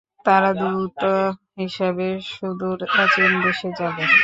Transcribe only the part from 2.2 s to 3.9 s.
সুদূর অচিন দেশে